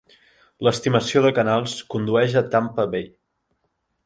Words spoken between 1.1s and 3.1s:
de canals condueix a Tampa Bay.